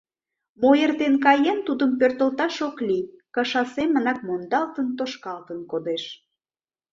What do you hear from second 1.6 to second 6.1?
тудым пӧртылташ ок лий, кыша семынак мондалтын-тошкалтын кодеш.